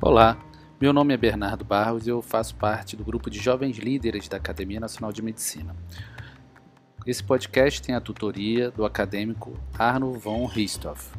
[0.00, 0.38] Olá,
[0.80, 4.38] meu nome é Bernardo Barros e eu faço parte do grupo de jovens líderes da
[4.38, 5.76] Academia Nacional de Medicina.
[7.06, 11.10] Esse podcast tem a tutoria do acadêmico Arno von Ristoff.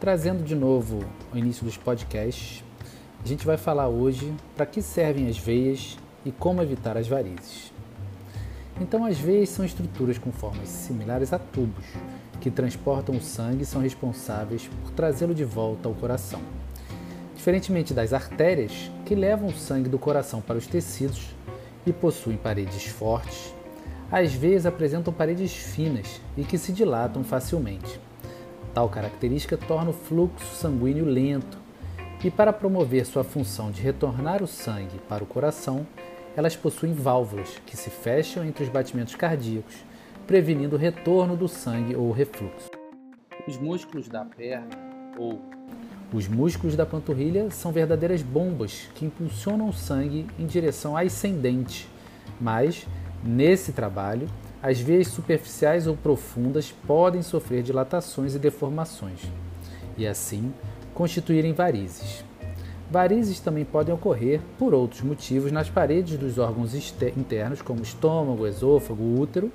[0.00, 2.64] Trazendo de novo o início dos podcasts,
[3.22, 7.72] a gente vai falar hoje para que servem as veias e como evitar as varizes.
[8.80, 11.84] Então, as veias são estruturas com formas similares a tubos
[12.40, 16.40] que transportam o sangue e são responsáveis por trazê-lo de volta ao coração.
[17.44, 21.26] Diferentemente das artérias, que levam o sangue do coração para os tecidos
[21.84, 23.54] e possuem paredes fortes,
[24.10, 28.00] as veias apresentam paredes finas e que se dilatam facilmente.
[28.72, 31.58] Tal característica torna o fluxo sanguíneo lento,
[32.24, 35.86] e para promover sua função de retornar o sangue para o coração,
[36.34, 39.84] elas possuem válvulas que se fecham entre os batimentos cardíacos,
[40.26, 42.70] prevenindo o retorno do sangue ou refluxo.
[43.46, 44.78] Os músculos da perna
[45.18, 45.42] ou
[46.12, 51.88] os músculos da panturrilha são verdadeiras bombas que impulsionam o sangue em direção ascendente,
[52.40, 52.86] mas,
[53.22, 54.28] nesse trabalho,
[54.62, 59.20] as veias superficiais ou profundas podem sofrer dilatações e deformações,
[59.96, 60.52] e assim
[60.94, 62.24] constituírem varizes.
[62.90, 66.74] Varizes também podem ocorrer por outros motivos nas paredes dos órgãos
[67.16, 69.50] internos, como estômago, esôfago, útero,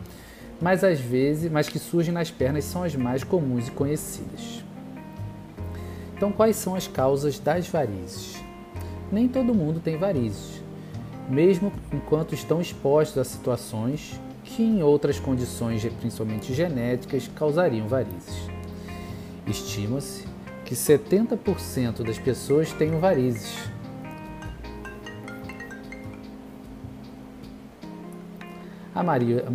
[0.61, 4.63] mas às vezes, mas que surgem nas pernas são as mais comuns e conhecidas.
[6.19, 8.43] Então, quais são as causas das varizes?
[9.09, 10.61] Nem todo mundo tem varizes,
[11.29, 18.49] mesmo enquanto estão expostos a situações que, em outras condições, principalmente genéticas, causariam varizes.
[19.47, 20.27] Estima-se
[20.65, 23.55] que 70% das pessoas tenham varizes.
[28.93, 29.45] A, Maria,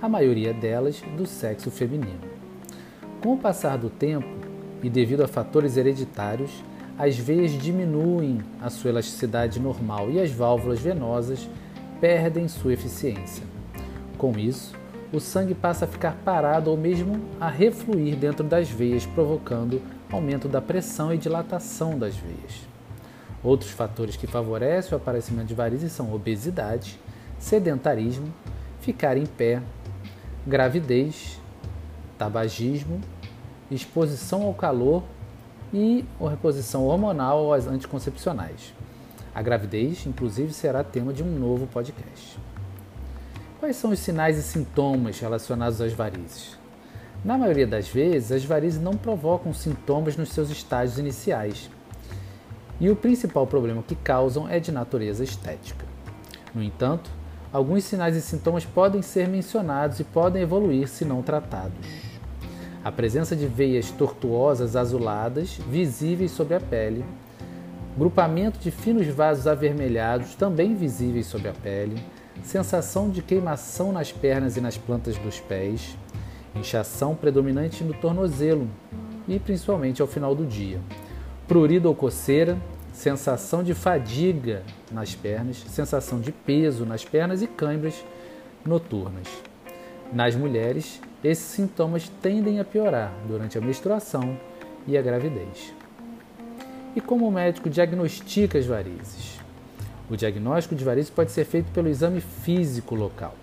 [0.00, 2.32] a maioria delas do sexo feminino.
[3.20, 4.43] Com o passar do tempo,
[4.84, 6.62] e, devido a fatores hereditários,
[6.98, 11.48] as veias diminuem a sua elasticidade normal e as válvulas venosas
[12.02, 13.42] perdem sua eficiência.
[14.18, 14.74] Com isso,
[15.10, 19.80] o sangue passa a ficar parado ou mesmo a refluir dentro das veias, provocando
[20.12, 22.68] aumento da pressão e dilatação das veias.
[23.42, 27.00] Outros fatores que favorecem o aparecimento de varizes são obesidade,
[27.38, 28.26] sedentarismo,
[28.80, 29.62] ficar em pé,
[30.46, 31.40] gravidez,
[32.18, 33.00] tabagismo
[33.74, 35.02] exposição ao calor
[35.72, 38.72] e a reposição hormonal às anticoncepcionais.
[39.34, 42.38] A gravidez, inclusive, será tema de um novo podcast.
[43.58, 46.56] Quais são os sinais e sintomas relacionados às varizes?
[47.24, 51.70] Na maioria das vezes, as varizes não provocam sintomas nos seus estágios iniciais.
[52.78, 55.86] E o principal problema que causam é de natureza estética.
[56.54, 57.10] No entanto,
[57.52, 62.13] alguns sinais e sintomas podem ser mencionados e podem evoluir se não tratados.
[62.84, 67.02] A presença de veias tortuosas azuladas visíveis sobre a pele,
[67.96, 71.96] grupamento de finos vasos avermelhados também visíveis sobre a pele,
[72.42, 75.96] sensação de queimação nas pernas e nas plantas dos pés,
[76.54, 78.68] inchação predominante no tornozelo
[79.26, 80.78] e principalmente ao final do dia,
[81.48, 82.58] prurido ou coceira,
[82.92, 84.62] sensação de fadiga
[84.92, 88.04] nas pernas, sensação de peso nas pernas e câimbras
[88.62, 89.26] noturnas.
[90.12, 94.38] Nas mulheres, esses sintomas tendem a piorar durante a menstruação
[94.86, 95.72] e a gravidez.
[96.94, 99.40] E como o médico diagnostica as varizes?
[100.10, 103.34] O diagnóstico de varizes pode ser feito pelo exame físico local.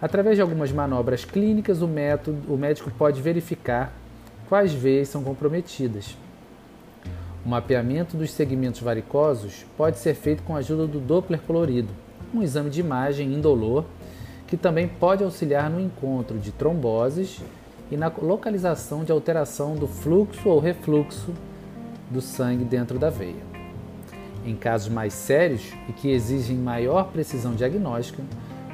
[0.00, 3.92] Através de algumas manobras clínicas, o, método, o médico pode verificar
[4.48, 6.16] quais veias são comprometidas.
[7.44, 11.88] O mapeamento dos segmentos varicosos pode ser feito com a ajuda do Doppler colorido,
[12.32, 13.84] um exame de imagem indolor
[14.48, 17.40] que também pode auxiliar no encontro de tromboses
[17.90, 21.32] e na localização de alteração do fluxo ou refluxo
[22.10, 23.46] do sangue dentro da veia.
[24.46, 28.22] Em casos mais sérios e que exigem maior precisão diagnóstica,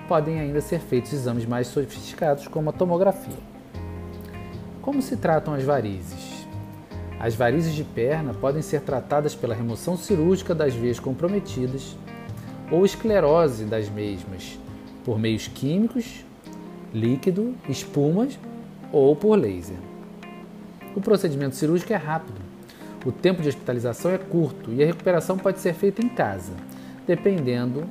[0.07, 3.39] podem ainda ser feitos exames mais sofisticados, como a tomografia.
[4.81, 6.47] Como se tratam as varizes?
[7.19, 11.97] As varizes de perna podem ser tratadas pela remoção cirúrgica das veias comprometidas
[12.71, 14.59] ou esclerose das mesmas,
[15.05, 16.25] por meios químicos,
[16.93, 18.39] líquido, espumas
[18.93, 19.77] ou por laser.
[20.97, 22.41] O procedimento cirúrgico é rápido,
[23.05, 26.53] o tempo de hospitalização é curto e a recuperação pode ser feita em casa,
[27.07, 27.85] dependendo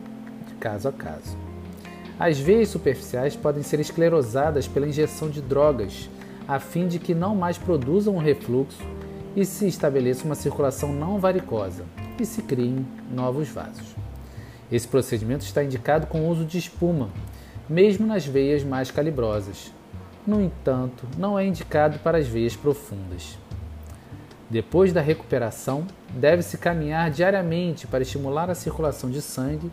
[0.47, 1.37] de caso a caso.
[2.19, 6.09] As veias superficiais podem ser esclerosadas pela injeção de drogas,
[6.47, 8.83] a fim de que não mais produzam um refluxo
[9.35, 11.85] e se estabeleça uma circulação não varicosa
[12.19, 14.02] e se criem novos vasos.
[14.73, 17.09] Esse procedimento está indicado com o uso de espuma,
[17.69, 19.71] mesmo nas veias mais calibrosas.
[20.25, 23.37] No entanto, não é indicado para as veias profundas.
[24.49, 29.71] Depois da recuperação, deve-se caminhar diariamente para estimular a circulação de sangue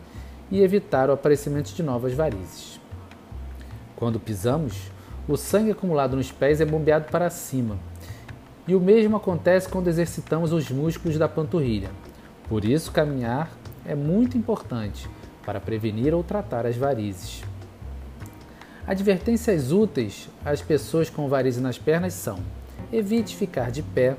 [0.50, 2.79] e evitar o aparecimento de novas varizes.
[3.96, 4.91] Quando pisamos,
[5.26, 7.79] o sangue acumulado nos pés é bombeado para cima.
[8.69, 11.91] E o mesmo acontece quando exercitamos os músculos da panturrilha.
[12.50, 13.50] Por isso, caminhar
[13.91, 15.11] é muito importante
[15.45, 17.43] para prevenir ou tratar as varizes.
[18.87, 22.39] Advertências úteis às pessoas com varizes nas pernas são:
[22.93, 24.17] evite ficar de pé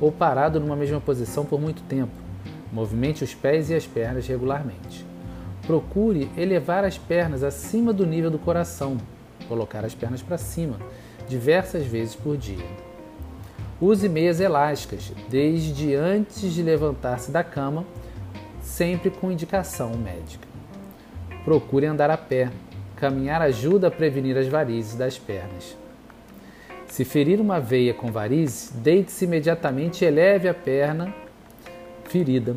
[0.00, 2.12] ou parado numa mesma posição por muito tempo.
[2.72, 5.04] Movimente os pés e as pernas regularmente.
[5.66, 8.96] Procure elevar as pernas acima do nível do coração,
[9.46, 10.78] colocar as pernas para cima,
[11.28, 12.64] diversas vezes por dia.
[13.80, 17.84] Use meias elásticas desde antes de levantar-se da cama,
[18.70, 20.46] sempre com indicação médica.
[21.44, 22.50] Procure andar a pé.
[22.96, 25.76] Caminhar ajuda a prevenir as varizes das pernas.
[26.86, 31.12] Se ferir uma veia com varizes, deite-se imediatamente e eleve a perna
[32.04, 32.56] ferida.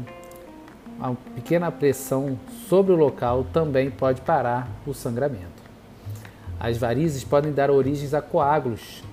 [0.98, 2.38] Uma pequena pressão
[2.68, 5.64] sobre o local também pode parar o sangramento.
[6.60, 9.04] As varizes podem dar origens a coágulos,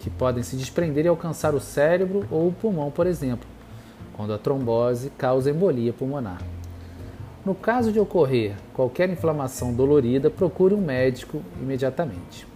[0.00, 3.53] que podem se desprender e alcançar o cérebro ou o pulmão, por exemplo,
[4.14, 6.40] quando a trombose causa embolia pulmonar.
[7.44, 12.46] No caso de ocorrer qualquer inflamação dolorida, procure um médico imediatamente.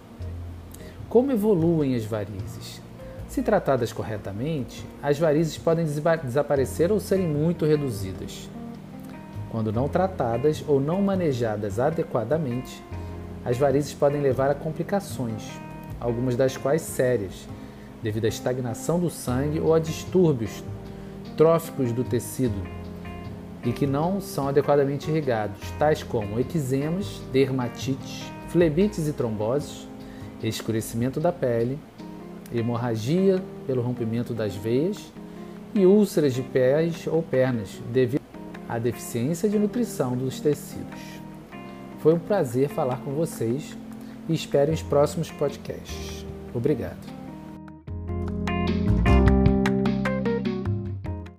[1.07, 2.81] Como evoluem as varizes?
[3.27, 8.49] Se tratadas corretamente, as varizes podem desaparecer ou serem muito reduzidas.
[9.51, 12.83] Quando não tratadas ou não manejadas adequadamente,
[13.45, 15.43] as varizes podem levar a complicações,
[15.99, 17.47] algumas das quais sérias,
[18.01, 20.63] devido à estagnação do sangue ou a distúrbios
[21.39, 22.61] tróficos do tecido
[23.63, 29.87] e que não são adequadamente irrigados, tais como eczemas, dermatites, flebites e tromboses,
[30.43, 31.79] escurecimento da pele,
[32.53, 35.13] hemorragia pelo rompimento das veias
[35.73, 38.21] e úlceras de pés ou pernas devido
[38.67, 40.99] à deficiência de nutrição dos tecidos.
[41.99, 43.77] Foi um prazer falar com vocês
[44.27, 46.25] e espero os próximos podcasts.
[46.53, 47.18] Obrigado.